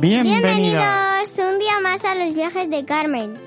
Bienvenidos. 0.00 0.84
Un 1.38 1.58
día 1.58 1.80
más 1.80 2.04
a 2.04 2.14
los 2.16 2.34
viajes 2.34 2.68
de 2.70 2.84
Carmen. 2.84 3.45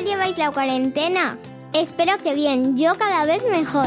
Tal 0.00 0.04
lleváis 0.04 0.38
la 0.38 0.50
cuarentena? 0.50 1.38
Espero 1.72 2.16
que 2.22 2.34
bien, 2.34 2.76
yo 2.76 2.96
cada 2.96 3.24
vez 3.24 3.42
mejor. 3.50 3.86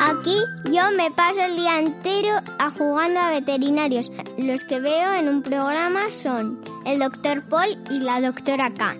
Aquí 0.00 0.36
yo 0.70 0.82
me 0.96 1.10
paso 1.10 1.40
el 1.40 1.56
día 1.56 1.78
entero 1.78 2.40
a 2.58 2.70
jugando 2.70 3.20
a 3.20 3.30
veterinarios. 3.30 4.10
Los 4.36 4.62
que 4.64 4.80
veo 4.80 5.14
en 5.14 5.28
un 5.28 5.42
programa 5.42 6.12
son 6.12 6.60
el 6.84 6.98
doctor 6.98 7.42
Paul 7.48 7.78
y 7.90 7.98
la 8.00 8.20
doctora 8.20 8.70
K, 8.70 8.96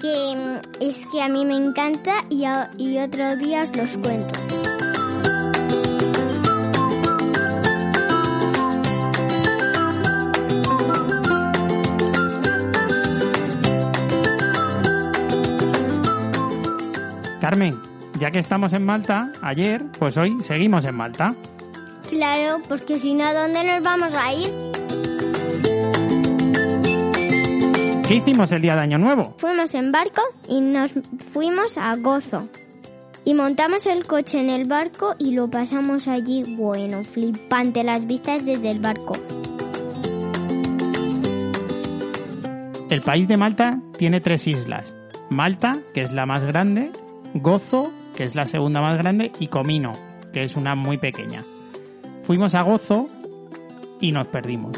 que 0.00 0.36
mm, 0.36 0.82
es 0.82 1.06
que 1.12 1.22
a 1.22 1.28
mí 1.28 1.44
me 1.44 1.56
encanta 1.56 2.24
y, 2.28 2.44
y 2.76 2.98
otro 2.98 3.36
día 3.36 3.62
os 3.62 3.76
los 3.76 3.96
cuento. 3.98 4.49
Carmen, 17.50 17.82
ya 18.20 18.30
que 18.30 18.38
estamos 18.38 18.72
en 18.74 18.86
Malta, 18.86 19.32
ayer, 19.42 19.84
pues 19.98 20.16
hoy 20.16 20.40
seguimos 20.40 20.84
en 20.84 20.94
Malta. 20.94 21.34
Claro, 22.08 22.62
porque 22.68 22.96
si 23.00 23.12
no, 23.12 23.24
¿dónde 23.34 23.64
nos 23.64 23.82
vamos 23.82 24.12
a 24.14 24.32
ir? 24.32 24.52
¿Qué 28.06 28.14
hicimos 28.14 28.52
el 28.52 28.62
día 28.62 28.76
de 28.76 28.82
Año 28.82 28.98
Nuevo? 28.98 29.34
Fuimos 29.38 29.74
en 29.74 29.90
barco 29.90 30.22
y 30.48 30.60
nos 30.60 30.94
fuimos 31.32 31.76
a 31.76 31.96
Gozo. 31.96 32.46
Y 33.24 33.34
montamos 33.34 33.84
el 33.86 34.06
coche 34.06 34.38
en 34.38 34.48
el 34.48 34.68
barco 34.68 35.16
y 35.18 35.32
lo 35.32 35.50
pasamos 35.50 36.06
allí, 36.06 36.54
bueno, 36.56 37.02
flipante 37.02 37.82
las 37.82 38.06
vistas 38.06 38.44
desde 38.44 38.70
el 38.70 38.78
barco. 38.78 39.14
El 42.88 43.02
país 43.02 43.26
de 43.26 43.36
Malta 43.36 43.80
tiene 43.98 44.20
tres 44.20 44.46
islas. 44.46 44.94
Malta, 45.30 45.80
que 45.94 46.02
es 46.02 46.12
la 46.12 46.26
más 46.26 46.44
grande, 46.44 46.92
Gozo, 47.34 47.92
que 48.16 48.24
es 48.24 48.34
la 48.34 48.46
segunda 48.46 48.80
más 48.80 48.98
grande, 48.98 49.30
y 49.38 49.46
Comino, 49.46 49.92
que 50.32 50.42
es 50.42 50.56
una 50.56 50.74
muy 50.74 50.98
pequeña. 50.98 51.44
Fuimos 52.22 52.54
a 52.54 52.62
Gozo 52.62 53.08
y 54.00 54.12
nos 54.12 54.26
perdimos. 54.28 54.76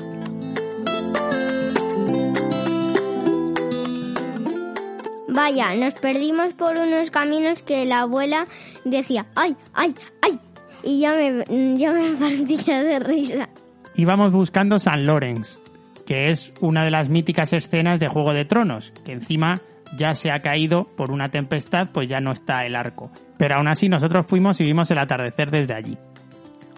Vaya, 5.28 5.74
nos 5.74 5.94
perdimos 5.94 6.52
por 6.52 6.76
unos 6.76 7.10
caminos 7.10 7.62
que 7.62 7.86
la 7.86 8.00
abuela 8.02 8.46
decía, 8.84 9.26
¡ay, 9.34 9.56
ay, 9.72 9.94
ay! 10.20 10.38
Y 10.82 11.00
yo 11.00 11.10
me, 11.12 11.78
yo 11.78 11.92
me 11.94 12.10
partía 12.18 12.82
de 12.82 12.98
risa. 12.98 13.48
Íbamos 13.96 14.30
buscando 14.30 14.78
San 14.78 15.06
Lorenz, 15.06 15.58
que 16.04 16.30
es 16.30 16.52
una 16.60 16.84
de 16.84 16.90
las 16.90 17.08
míticas 17.08 17.52
escenas 17.54 17.98
de 17.98 18.08
Juego 18.08 18.34
de 18.34 18.44
Tronos, 18.44 18.92
que 19.04 19.12
encima 19.12 19.62
ya 19.96 20.14
se 20.14 20.30
ha 20.30 20.40
caído 20.40 20.84
por 20.96 21.10
una 21.10 21.30
tempestad, 21.30 21.90
pues 21.92 22.08
ya 22.08 22.20
no 22.20 22.32
está 22.32 22.64
el 22.66 22.76
arco. 22.76 23.10
Pero 23.36 23.56
aún 23.56 23.68
así 23.68 23.88
nosotros 23.88 24.26
fuimos 24.26 24.60
y 24.60 24.64
vimos 24.64 24.90
el 24.90 24.98
atardecer 24.98 25.50
desde 25.50 25.74
allí. 25.74 25.98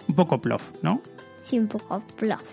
Un 0.07 0.15
poco 0.15 0.39
plof, 0.39 0.63
¿no? 0.81 1.01
Sí, 1.39 1.59
un 1.59 1.67
poco 1.67 2.03
plof. 2.17 2.43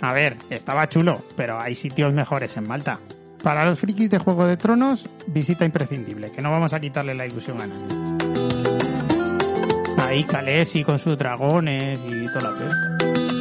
A 0.00 0.12
ver, 0.12 0.36
estaba 0.50 0.88
chulo, 0.88 1.22
pero 1.36 1.60
hay 1.60 1.74
sitios 1.74 2.12
mejores 2.12 2.56
en 2.56 2.68
Malta. 2.68 3.00
Para 3.42 3.64
los 3.64 3.78
frikis 3.78 4.10
de 4.10 4.18
Juego 4.18 4.46
de 4.46 4.56
Tronos, 4.56 5.08
visita 5.26 5.64
imprescindible, 5.64 6.30
que 6.30 6.42
no 6.42 6.50
vamos 6.50 6.72
a 6.72 6.80
quitarle 6.80 7.14
la 7.14 7.26
ilusión 7.26 7.60
a 7.60 7.66
nadie. 7.66 8.16
Ahí 9.98 10.24
Khaleesi 10.24 10.84
con 10.84 10.98
sus 10.98 11.16
dragones 11.16 11.98
y 12.08 12.26
toda 12.28 12.50
la 12.50 12.58
pesca. 12.58 13.35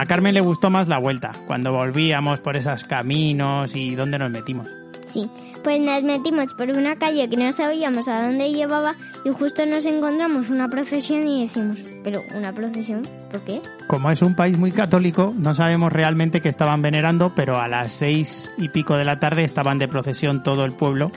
A 0.00 0.06
Carmen 0.06 0.32
le 0.32 0.40
gustó 0.40 0.70
más 0.70 0.88
la 0.88 0.96
vuelta, 0.96 1.30
cuando 1.46 1.72
volvíamos 1.72 2.40
por 2.40 2.56
esos 2.56 2.84
caminos 2.84 3.76
y 3.76 3.94
dónde 3.94 4.18
nos 4.18 4.30
metimos. 4.30 4.66
Sí, 5.12 5.28
pues 5.62 5.78
nos 5.78 6.02
metimos 6.02 6.54
por 6.54 6.70
una 6.70 6.96
calle 6.96 7.28
que 7.28 7.36
no 7.36 7.52
sabíamos 7.52 8.08
a 8.08 8.22
dónde 8.22 8.50
llevaba 8.50 8.94
y 9.26 9.28
justo 9.28 9.66
nos 9.66 9.84
encontramos 9.84 10.48
una 10.48 10.70
procesión 10.70 11.28
y 11.28 11.42
decimos, 11.42 11.86
pero 12.02 12.22
una 12.34 12.50
procesión, 12.54 13.02
¿por 13.30 13.42
qué? 13.42 13.60
Como 13.88 14.10
es 14.10 14.22
un 14.22 14.34
país 14.34 14.56
muy 14.56 14.72
católico, 14.72 15.34
no 15.36 15.54
sabemos 15.54 15.92
realmente 15.92 16.40
qué 16.40 16.48
estaban 16.48 16.80
venerando, 16.80 17.34
pero 17.34 17.58
a 17.58 17.68
las 17.68 17.92
seis 17.92 18.50
y 18.56 18.70
pico 18.70 18.96
de 18.96 19.04
la 19.04 19.20
tarde 19.20 19.44
estaban 19.44 19.78
de 19.78 19.86
procesión 19.86 20.42
todo 20.42 20.64
el 20.64 20.72
pueblo, 20.72 21.10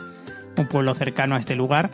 un 0.57 0.67
pueblo 0.67 0.94
cercano 0.94 1.35
a 1.35 1.39
este 1.39 1.55
lugar, 1.55 1.89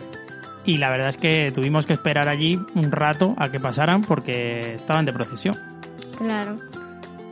y 0.66 0.77
la 0.77 0.89
verdad 0.89 1.09
es 1.09 1.17
que 1.17 1.51
tuvimos 1.53 1.85
que 1.85 1.94
esperar 1.94 2.27
allí 2.29 2.59
un 2.73 2.91
rato 2.91 3.35
a 3.38 3.51
que 3.51 3.59
pasaran 3.59 4.01
porque 4.01 4.73
estaban 4.73 5.06
de 5.06 5.13
procesión. 5.13 5.69
Claro. 6.19 6.57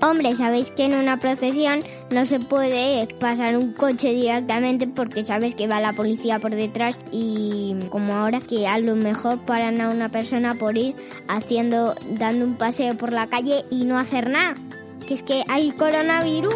Hombre, 0.02 0.36
sabéis 0.36 0.70
que 0.72 0.86
en 0.86 0.96
una 0.96 1.20
procesión 1.20 1.80
no 2.12 2.25
se 2.25 2.40
puede 2.40 3.08
pasar 3.20 3.58
un 3.58 3.74
coche 3.74 4.14
directamente 4.14 4.88
porque 4.88 5.24
sabes 5.24 5.56
que 5.56 5.68
va 5.68 5.81
la 5.81 5.94
policía 5.94 6.40
por 6.40 6.56
detrás 6.56 7.00
y 7.12 7.75
como 7.90 8.14
ahora 8.14 8.40
que 8.40 8.68
a 8.68 8.78
lo 8.78 8.96
mejor 8.96 9.40
paran 9.40 9.81
a 9.81 9.90
una 9.90 10.09
persona 10.09 10.53
por 10.53 10.78
ir 10.78 10.96
haciendo, 11.28 11.96
dando 12.12 12.46
un 12.46 12.58
paseo 12.58 12.96
por 12.96 13.12
la 13.12 13.28
calle 13.28 13.66
y 13.72 13.86
no 13.86 13.98
hacer 13.98 14.30
nada. 14.30 14.56
Que 15.08 15.16
es 15.16 15.24
que 15.24 15.44
hay 15.48 15.72
coronavirus. 15.72 16.54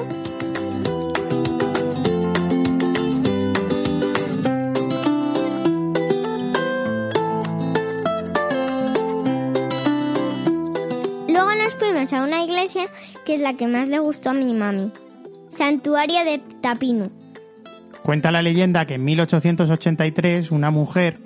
Es 13.33 13.41
la 13.41 13.55
que 13.55 13.67
más 13.67 13.87
le 13.87 13.99
gustó 13.99 14.31
a 14.31 14.33
mi 14.33 14.53
mami. 14.53 14.91
Santuario 15.49 16.23
de 16.23 16.41
Tapino. 16.61 17.09
Cuenta 18.03 18.31
la 18.31 18.41
leyenda 18.41 18.85
que 18.85 18.95
en 18.95 19.05
1883 19.05 20.51
una 20.51 20.71
mujer 20.71 21.19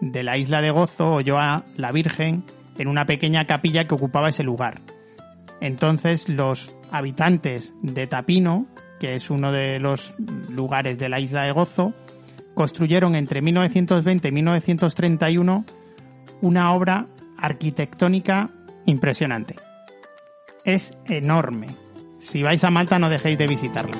de 0.00 0.22
la 0.22 0.36
isla 0.36 0.60
de 0.60 0.70
Gozo 0.70 1.10
oyó 1.10 1.38
a 1.38 1.64
la 1.76 1.92
Virgen 1.92 2.44
en 2.78 2.88
una 2.88 3.06
pequeña 3.06 3.46
capilla 3.46 3.86
que 3.86 3.94
ocupaba 3.94 4.28
ese 4.28 4.42
lugar. 4.42 4.80
Entonces 5.60 6.28
los 6.28 6.74
habitantes 6.90 7.72
de 7.82 8.06
Tapino, 8.06 8.66
que 9.00 9.14
es 9.14 9.30
uno 9.30 9.50
de 9.50 9.80
los 9.80 10.14
lugares 10.50 10.98
de 10.98 11.08
la 11.08 11.20
isla 11.20 11.44
de 11.44 11.52
Gozo, 11.52 11.94
construyeron 12.54 13.16
entre 13.16 13.42
1920 13.42 14.28
y 14.28 14.32
1931 14.32 15.64
una 16.42 16.72
obra 16.72 17.06
arquitectónica 17.38 18.50
impresionante. 18.86 19.56
Es 20.64 20.96
enorme. 21.06 21.76
Si 22.18 22.42
vais 22.42 22.64
a 22.64 22.70
Malta 22.70 22.98
no 22.98 23.10
dejéis 23.10 23.36
de 23.36 23.46
visitarla. 23.46 23.96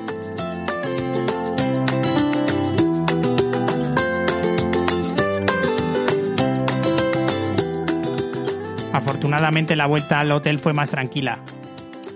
Afortunadamente 8.95 9.77
la 9.77 9.87
vuelta 9.87 10.21
al 10.21 10.33
hotel 10.33 10.59
fue 10.59 10.73
más 10.73 10.89
tranquila. 10.89 11.39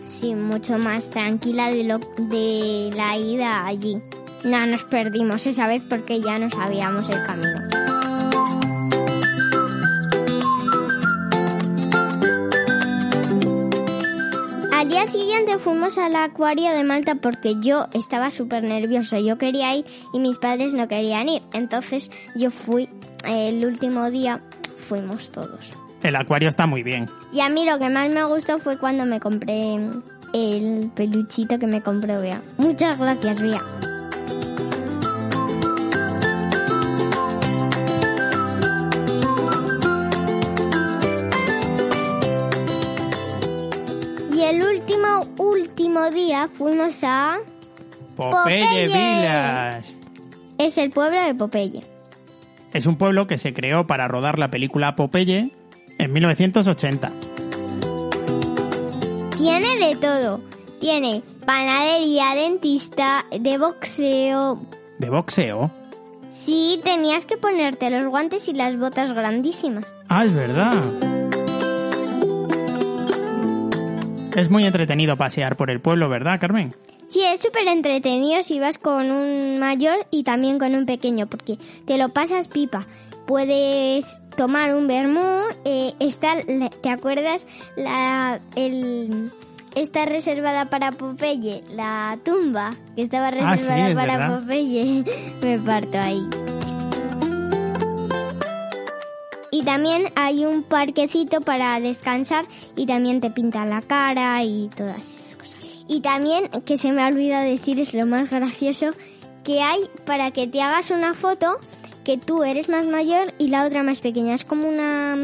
Sí, 0.07 0.35
mucho 0.35 0.79
más 0.79 1.11
tranquila 1.11 1.71
de, 1.71 1.85
lo, 1.85 1.99
de 1.99 2.91
la 2.97 3.19
ida 3.19 3.67
allí. 3.67 4.01
No 4.45 4.67
nos 4.67 4.85
perdimos 4.85 5.47
esa 5.47 5.67
vez 5.67 5.83
porque 5.91 6.21
ya 6.23 6.39
no 6.39 6.49
sabíamos 6.49 7.07
el 7.11 7.23
camino. 7.25 7.68
Al 14.89 14.95
día 14.95 15.07
siguiente 15.07 15.59
fuimos 15.59 15.99
al 15.99 16.17
acuario 16.17 16.71
de 16.71 16.83
Malta 16.83 17.17
porque 17.17 17.57
yo 17.61 17.89
estaba 17.93 18.31
súper 18.31 18.63
nervioso. 18.63 19.19
Yo 19.19 19.37
quería 19.37 19.77
ir 19.77 19.85
y 20.15 20.19
mis 20.19 20.39
padres 20.39 20.73
no 20.73 20.89
querían 20.89 21.29
ir. 21.29 21.43
Entonces 21.53 22.11
yo 22.35 22.51
fui 22.51 22.89
el 23.27 23.67
último 23.67 24.11
día, 24.11 24.41
fuimos 24.89 25.31
todos. 25.31 25.69
El 26.03 26.17
acuario 26.17 26.49
está 26.49 26.67
muy 26.67 26.83
bien. 26.83 27.07
Y 27.35 27.43
a 27.43 27.51
mí 27.51 27.67
lo 27.67 27.79
que 27.79 27.91
más 27.91 28.09
me 28.09 28.25
gustó 28.25 28.61
fue 28.61 28.79
cuando 28.79 29.05
me 29.05 29.21
compré 29.21 29.75
el 30.33 30.91
peluchito 30.95 31.59
que 31.59 31.67
me 31.67 31.83
compró 31.83 32.23
Bea. 32.23 32.41
Muchas 32.57 32.99
gracias, 32.99 33.43
Bea. 33.43 33.98
Último, 45.21 45.51
último 45.51 46.11
día 46.11 46.49
fuimos 46.49 47.01
a... 47.03 47.39
Popeye, 48.17 48.65
Popeye. 48.65 48.87
Village. 48.87 49.95
Es 50.59 50.77
el 50.79 50.91
pueblo 50.91 51.23
de 51.23 51.35
Popeye. 51.35 51.85
Es 52.73 52.87
un 52.87 52.97
pueblo 52.97 53.27
que 53.27 53.39
se 53.39 53.55
creó 53.55 53.87
para 53.87 54.09
rodar 54.09 54.39
la 54.39 54.51
película 54.51 54.97
Popeye 54.97 55.53
en 55.99 56.13
1980. 56.13 57.13
Tiene 59.39 59.77
de 59.77 59.97
todo. 59.97 60.41
Tiene 60.81 61.23
panadería, 61.47 62.35
dentista, 62.35 63.25
de 63.31 63.57
boxeo. 63.57 64.61
¿De 64.99 65.09
boxeo? 65.09 65.71
Sí, 66.31 66.81
tenías 66.85 67.25
que 67.25 67.37
ponerte 67.37 67.89
los 67.91 68.07
guantes 68.09 68.49
y 68.49 68.53
las 68.53 68.77
botas 68.77 69.13
grandísimas. 69.13 69.87
Ah, 70.09 70.25
es 70.25 70.35
verdad. 70.35 70.75
Es 74.39 74.51
muy 74.51 74.65
entretenido 74.65 75.17
pasear 75.17 75.57
por 75.57 75.71
el 75.71 75.81
pueblo, 75.81 76.09
¿verdad, 76.09 76.39
Carmen? 76.41 76.75
Sí, 77.09 77.21
es 77.25 77.41
súper 77.41 77.67
entretenido 77.67 78.43
si 78.43 78.61
vas 78.61 78.79
con 78.79 79.11
un 79.11 79.59
mayor 79.59 80.07
y 80.11 80.23
también 80.25 80.59
con 80.59 80.75
un 80.75 80.87
pequeño, 80.87 81.27
porque 81.27 81.59
te 81.87 81.97
lo 81.99 82.11
pasas 82.11 82.49
pipa. 82.49 82.85
Puedes 83.27 84.21
tomar 84.37 84.75
un 84.75 84.87
vermú, 84.87 85.43
eh, 85.65 85.93
está, 86.01 86.35
¿te 86.83 86.91
acuerdas? 86.91 87.47
La, 87.77 88.41
el, 88.57 89.31
está 89.75 90.05
reservada 90.07 90.67
para 90.71 90.93
Popeye, 90.93 91.65
la 91.75 92.19
tumba 92.25 92.75
que 92.95 93.03
estaba 93.03 93.29
Ah, 93.29 93.57
sí, 93.57 93.65
reservada 93.65 93.89
es 93.89 93.95
para 93.97 94.19
verdad. 94.19 94.41
Popeye. 94.41 95.05
Me 95.43 95.59
parto 95.59 95.99
ahí. 95.99 96.23
También 99.69 100.05
hay 100.17 100.47
un 100.47 100.63
parquecito 100.63 101.43
para 101.43 101.79
descansar 101.79 102.47
y 102.75 102.87
también 102.87 103.21
te 103.21 103.31
pintan 103.31 103.69
la 103.69 103.83
cara 103.83 104.43
y 104.43 104.71
todas 104.75 104.97
esas 105.07 105.37
cosas. 105.37 105.59
Y 105.87 106.01
también, 106.01 106.49
que 106.65 106.79
se 106.79 106.91
me 106.91 107.03
ha 107.03 107.09
olvidado 107.09 107.45
decir, 107.45 107.79
es 107.79 107.93
lo 107.93 108.07
más 108.07 108.31
gracioso, 108.31 108.93
que 109.45 109.61
hay 109.61 109.81
para 110.07 110.31
que 110.31 110.47
te 110.47 110.63
hagas 110.63 110.91
una 110.91 111.13
foto 111.13 111.59
que 112.03 112.17
tú 112.17 112.45
eres 112.45 112.71
más 112.71 112.87
mayor 112.87 113.35
y 113.39 113.49
la 113.49 113.67
otra 113.67 113.83
más 113.83 114.01
pequeña. 114.01 114.35
Es 114.35 114.45
como 114.45 114.67
una 114.67 115.19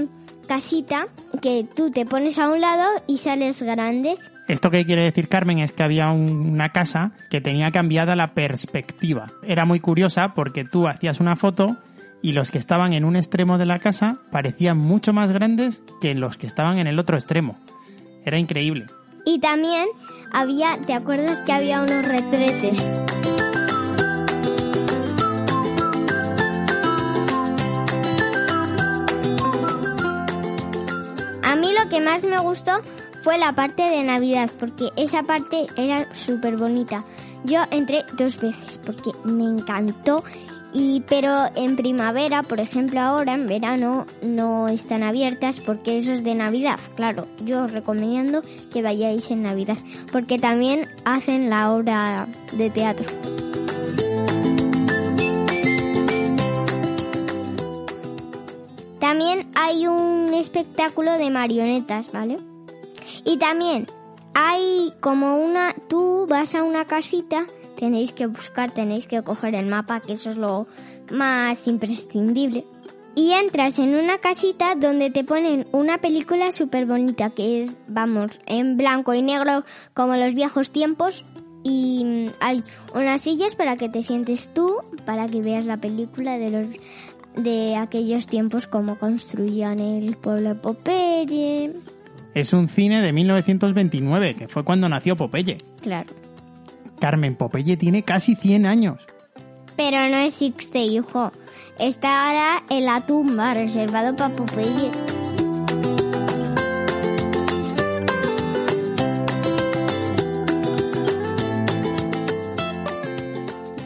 casita 0.46 1.06
que 1.41 1.67
tú 1.75 1.91
te 1.91 2.05
pones 2.05 2.38
a 2.38 2.50
un 2.50 2.61
lado 2.61 2.85
y 3.06 3.17
sales 3.17 3.62
grande. 3.62 4.17
Esto 4.46 4.70
que 4.70 4.85
quiere 4.85 5.05
decir 5.05 5.31
Carmen 5.31 5.61
es 5.61 5.73
que 5.73 5.85
había 5.85 6.11
un- 6.11 6.50
una 6.52 6.69
casa 6.69 7.12
que 7.31 7.41
tenía 7.41 7.70
cambiada 7.70 8.14
la 8.14 8.35
perspectiva. 8.35 9.32
Era 9.43 9.64
muy 9.64 9.81
curiosa 9.81 10.35
porque 10.35 10.64
tú 10.67 10.87
hacías 10.87 11.19
una 11.19 11.35
foto 11.35 11.79
y 12.25 12.32
los 12.32 12.50
que 12.50 12.56
estaban 12.56 12.94
en 12.94 13.05
un 13.05 13.17
extremo 13.17 13.59
de 13.59 13.67
la 13.67 13.81
casa 13.81 14.17
parecían 14.31 14.79
mucho 14.79 15.12
más 15.12 15.31
grandes 15.31 15.82
que 16.00 16.15
los 16.15 16.38
que 16.38 16.47
estaban 16.47 16.79
en 16.79 16.87
el 16.87 16.99
otro 16.99 17.19
extremo. 17.19 17.59
Era 18.25 18.38
increíble. 18.38 18.87
Y 19.26 19.41
también 19.41 19.88
había, 20.32 20.79
¿te 20.87 20.94
acuerdas 20.94 21.41
que 21.41 21.53
había 21.53 21.82
unos 21.82 22.06
retretes? 22.06 22.91
A 31.43 31.56
mí 31.56 31.75
lo 31.79 31.91
que 31.91 32.00
más 32.00 32.25
me 32.25 32.38
gustó 32.38 32.81
fue 33.20 33.37
la 33.37 33.53
parte 33.53 33.82
de 33.82 34.03
Navidad, 34.03 34.50
porque 34.59 34.88
esa 34.97 35.25
parte 35.25 35.67
era 35.77 36.15
súper 36.15 36.56
bonita. 36.56 37.05
Yo 37.44 37.65
entré 37.70 38.03
dos 38.17 38.41
veces 38.41 38.81
porque 38.82 39.11
me 39.25 39.44
encantó. 39.44 40.25
Y 40.76 41.03
pero 41.09 41.47
en 41.55 41.76
primavera, 41.76 42.43
por 42.43 42.59
ejemplo 42.59 43.00
ahora, 43.00 43.35
en 43.35 43.47
verano, 43.47 44.06
no 44.23 44.67
están 44.67 45.05
abiertas 45.05 45.61
porque 45.61 45.97
eso 45.97 46.12
es 46.12 46.25
de 46.25 46.35
Navidad. 46.35 46.81
Claro, 46.97 47.29
yo 47.44 47.62
os 47.62 47.73
recomiendo 47.73 48.43
que 48.73 48.82
vayáis 48.82 49.31
en 49.31 49.44
Navidad, 49.44 49.79
porque 50.11 50.37
también 50.37 50.88
hacen 51.05 51.49
la 51.49 51.71
obra 51.71 52.26
de 52.53 52.71
teatro. 52.71 53.06
También 58.99 59.49
hay 59.55 59.87
un 59.87 60.35
espectáculo 60.35 61.19
de 61.19 61.31
marionetas, 61.31 62.11
¿vale? 62.11 62.38
Y 63.25 63.37
también 63.37 63.87
hay 64.35 64.93
como 64.99 65.37
una, 65.37 65.73
tú 65.88 66.27
vas 66.29 66.56
a 66.56 66.65
una 66.65 66.85
casita, 66.87 67.47
tenéis 67.76 68.12
que 68.12 68.26
buscar, 68.26 68.71
tenéis 68.71 69.06
que 69.06 69.23
coger 69.23 69.55
el 69.55 69.67
mapa, 69.67 70.00
que 70.00 70.15
eso 70.15 70.31
es 70.31 70.37
lo 70.37 70.67
más 71.12 71.67
imprescindible. 71.67 72.67
Y 73.17 73.32
entras 73.32 73.79
en 73.79 73.94
una 73.94 74.19
casita 74.19 74.75
donde 74.75 75.11
te 75.11 75.23
ponen 75.23 75.67
una 75.71 75.99
película 75.99 76.50
súper 76.50 76.85
bonita, 76.85 77.31
que 77.31 77.62
es, 77.62 77.76
vamos, 77.87 78.41
en 78.47 78.76
blanco 78.76 79.15
y 79.15 79.23
negro 79.23 79.65
como 79.93 80.17
los 80.17 80.35
viejos 80.35 80.73
tiempos. 80.73 81.25
Y 81.62 82.03
mm, 82.05 82.26
hay 82.41 82.65
unas 82.94 83.21
sillas 83.21 83.55
para 83.55 83.77
que 83.77 83.88
te 83.88 84.03
sientes 84.03 84.53
tú, 84.53 84.79
para 85.06 85.29
que 85.29 85.41
veas 85.41 85.65
la 85.65 85.77
película 85.77 86.38
de 86.38 86.50
los 86.50 86.67
de 87.37 87.77
aquellos 87.77 88.27
tiempos 88.27 88.67
como 88.67 88.99
construían 88.99 89.81
el 89.81 90.17
pueblo 90.17 90.50
de 90.50 90.55
Popeye. 90.55 91.73
Es 92.35 92.53
un 92.53 92.69
cine 92.69 93.00
de 93.00 93.12
1929, 93.12 94.35
que 94.35 94.49
fue 94.49 94.65
cuando 94.65 94.88
nació 94.88 95.17
Popeye. 95.17 95.56
Claro. 95.82 96.12
Carmen, 97.05 97.37
Popeye 97.37 97.77
tiene 97.77 98.03
casi 98.03 98.35
100 98.35 98.65
años. 98.65 99.06
Pero 99.77 100.09
no 100.09 100.17
existe, 100.17 100.79
hijo. 100.79 101.33
Está 101.79 102.29
ahora 102.29 102.65
en 102.70 102.87
la 102.87 103.05
tumba, 103.05 103.53
reservado 103.53 104.17
para 104.17 104.34
Popeye. 104.34 104.91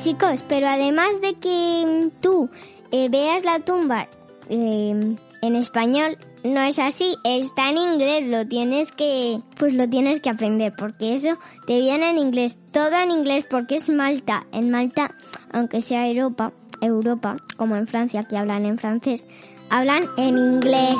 Chicos, 0.00 0.44
pero 0.48 0.68
además 0.68 1.20
de 1.20 1.34
que 1.34 2.10
tú 2.20 2.48
eh, 2.92 3.08
veas 3.08 3.42
la 3.42 3.58
tumba 3.58 4.06
eh, 4.48 5.16
en 5.42 5.56
español, 5.56 6.18
no 6.44 6.60
es 6.62 6.78
así, 6.78 7.16
está 7.24 7.70
en 7.70 7.78
inglés, 7.78 8.28
lo 8.28 8.46
tienes 8.46 8.92
que, 8.92 9.40
pues 9.56 9.72
lo 9.72 9.88
tienes 9.88 10.20
que 10.20 10.30
aprender, 10.30 10.74
porque 10.76 11.14
eso 11.14 11.38
te 11.66 11.78
viene 11.78 12.10
en 12.10 12.18
inglés, 12.18 12.56
todo 12.72 12.96
en 12.96 13.10
inglés, 13.10 13.44
porque 13.48 13.76
es 13.76 13.88
Malta. 13.88 14.46
En 14.52 14.70
Malta, 14.70 15.14
aunque 15.52 15.80
sea 15.80 16.08
Europa, 16.08 16.52
Europa, 16.80 17.36
como 17.56 17.76
en 17.76 17.86
Francia, 17.86 18.24
que 18.24 18.36
hablan 18.36 18.66
en 18.66 18.78
francés, 18.78 19.26
hablan 19.70 20.08
en 20.16 20.38
inglés. 20.38 20.96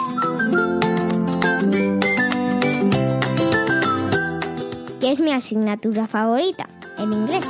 Que 5.01 5.13
es 5.13 5.21
mi 5.21 5.33
asignatura 5.33 6.07
favorita, 6.07 6.69
el 6.99 7.13
inglés. 7.13 7.45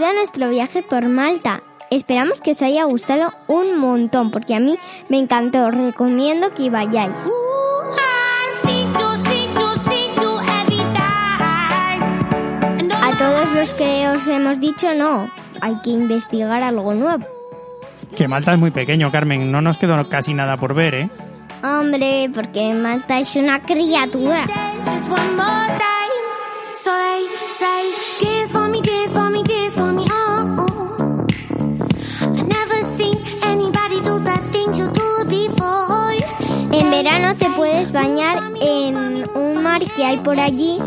sido 0.00 0.14
nuestro 0.14 0.48
viaje 0.48 0.82
por 0.82 1.06
Malta. 1.08 1.62
Esperamos 1.90 2.40
que 2.40 2.52
os 2.52 2.62
haya 2.62 2.84
gustado 2.84 3.34
un 3.48 3.78
montón 3.78 4.30
porque 4.30 4.54
a 4.54 4.60
mí 4.60 4.78
me 5.10 5.18
encantó. 5.18 5.70
Recomiendo 5.70 6.54
que 6.54 6.70
vayáis. 6.70 7.16
A 13.02 13.18
todos 13.18 13.50
los 13.52 13.74
que 13.74 14.08
os 14.08 14.26
hemos 14.26 14.58
dicho 14.58 14.94
no, 14.94 15.30
hay 15.60 15.74
que 15.84 15.90
investigar 15.90 16.62
algo 16.62 16.94
nuevo. 16.94 17.26
Que 18.16 18.26
Malta 18.26 18.54
es 18.54 18.58
muy 18.58 18.70
pequeño, 18.70 19.10
Carmen. 19.10 19.52
No 19.52 19.60
nos 19.60 19.76
quedó 19.76 20.08
casi 20.08 20.32
nada 20.32 20.56
por 20.56 20.74
ver, 20.74 20.94
¿eh? 20.94 21.10
Hombre, 21.62 22.30
porque 22.34 22.72
Malta 22.72 23.20
es 23.20 23.36
una 23.36 23.60
criatura. 23.60 24.46
mar 39.70 39.84
que 39.94 40.04
hay 40.04 40.18
por 40.18 40.40
allí 40.40 40.78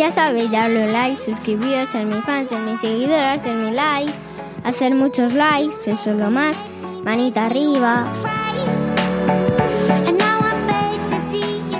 Ya 0.00 0.10
sabéis, 0.10 0.50
darle 0.50 0.90
like, 0.90 1.22
suscribiros, 1.22 1.90
ser 1.90 2.06
mis 2.06 2.24
fans, 2.24 2.48
ser 2.48 2.58
mis 2.60 2.80
seguidoras, 2.80 3.42
ser 3.42 3.54
mi 3.54 3.70
like, 3.70 4.10
hacer 4.64 4.94
muchos 4.94 5.34
likes, 5.34 5.90
eso 5.90 6.12
es 6.12 6.16
lo 6.16 6.30
más. 6.30 6.56
Manita 7.04 7.44
arriba. 7.44 8.10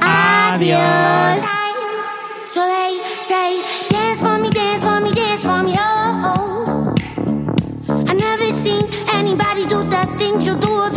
Adiós. 0.03 1.43
So 2.45 2.61
you 10.41 10.57
do. 10.57 10.90